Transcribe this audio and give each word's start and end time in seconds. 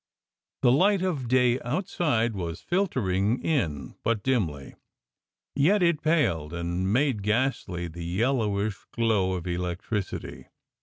The 0.63 0.71
light 0.71 1.03
of 1.03 1.27
day 1.27 1.59
outside 1.59 2.33
was 2.33 2.59
filtering 2.59 3.39
in 3.39 3.93
but 4.03 4.23
dimly, 4.23 4.73
yet 5.53 5.83
it 5.83 6.01
paled 6.01 6.53
and 6.53 6.91
made 6.91 7.21
ghastly 7.21 7.87
the 7.87 8.03
yellowish 8.03 8.77
glow 8.93 9.33
of 9.33 9.45
electricity. 9.45 10.47